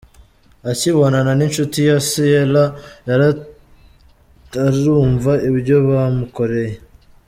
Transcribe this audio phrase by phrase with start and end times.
[0.71, 2.63] Akibonana n'inshuti ye Ciella
[3.09, 6.75] yaratarumva ibyo bamukoreye.